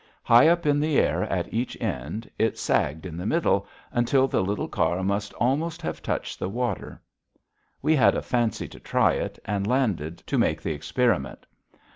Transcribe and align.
High 0.23 0.47
up 0.47 0.65
in 0.65 0.79
the 0.79 0.97
air 0.97 1.25
at 1.25 1.53
each 1.53 1.79
end, 1.79 2.27
it 2.39 2.57
sagged 2.57 3.05
in 3.05 3.17
the 3.17 3.25
middle 3.27 3.67
until 3.91 4.27
the 4.27 4.41
little 4.41 4.67
car 4.67 5.03
must 5.03 5.31
almost 5.35 5.79
have 5.83 6.01
touched 6.01 6.39
the 6.39 6.49
water. 6.49 6.99
We 7.83 7.95
had 7.95 8.15
a 8.15 8.23
fancy 8.23 8.67
to 8.69 8.79
try 8.79 9.11
it, 9.13 9.37
and 9.45 9.67
landed 9.67 10.17
to 10.25 10.39
make 10.39 10.59
the 10.63 10.71
experiment. 10.73 11.45